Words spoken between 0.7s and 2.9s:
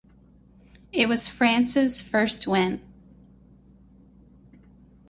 It was France's first win.